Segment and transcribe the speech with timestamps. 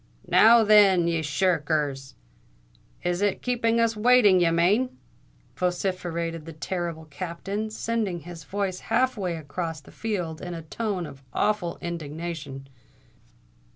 [0.27, 2.15] "Now, then, ye shir rkers!
[3.03, 4.97] is it keeping us waiting ye mane?"
[5.55, 11.05] vociferated the terrible Captain, sending his voice half way across a field in a tone
[11.05, 12.67] of awful indignation.